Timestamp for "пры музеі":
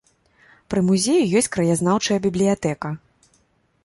0.73-1.29